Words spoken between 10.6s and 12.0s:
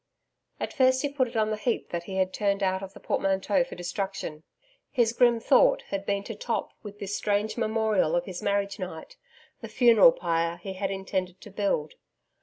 had intended to build.